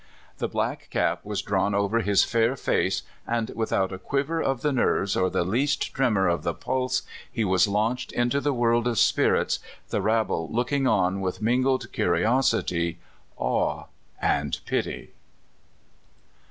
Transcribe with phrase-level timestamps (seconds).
[0.39, 4.71] The black cap was drawn over his fair face, and without a quiver of the
[4.71, 8.97] nerves or the least tremor of the pulse he was launched into the world of
[8.97, 9.59] spirits,
[9.89, 12.97] the rabble looking on with mingled curios ity,
[13.37, 13.83] awe,
[14.19, 15.11] and pity.